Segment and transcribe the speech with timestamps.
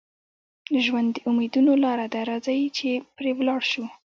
[0.83, 3.85] ژوند د امیدونو لاره ده، راځئ چې پرې ولاړ شو.